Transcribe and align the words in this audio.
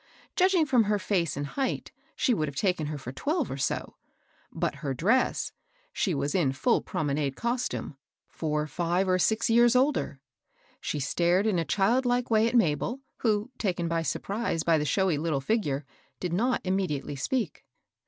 Judging 0.35 0.65
from 0.65 0.85
her 0.85 0.97
face 0.97 1.37
and 1.37 1.45
height, 1.45 1.91
she 2.15 2.33
would 2.33 2.47
have 2.47 2.55
taken 2.55 2.87
her 2.87 2.97
for 2.97 3.11
twelve, 3.11 3.51
or 3.51 3.57
so; 3.57 3.97
by 4.51 4.71
her 4.77 4.95
dress,— 4.95 5.51
she 5.93 6.15
was 6.15 6.33
in 6.33 6.51
ftdl 6.51 6.83
promenade 6.83 7.35
costume,— 7.35 7.95
for 8.41 8.65
five 8.65 9.07
or 9.07 9.19
six 9.19 9.47
years 9.47 9.73
plder. 9.75 10.17
She 10.79 10.99
stared 10.99 11.45
in 11.45 11.59
a 11.59 11.65
childlike 11.65 12.31
way 12.31 12.47
at 12.47 12.55
Mabel, 12.55 13.01
who, 13.17 13.51
taken 13.59 13.87
by 13.87 14.01
surprise 14.01 14.63
by 14.63 14.79
the 14.79 14.85
showy 14.85 15.19
little 15.19 15.39
figure, 15.39 15.85
did 16.19 16.33
not 16.33 16.61
immediately 16.63 17.15
speak. 17.15 17.63